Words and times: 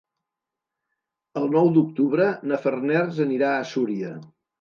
El 1.41 1.45
nou 1.55 1.69
d'octubre 1.75 2.25
na 2.53 2.59
Farners 2.63 3.21
anirà 3.27 3.53
a 3.59 3.61
Súria. 3.75 4.11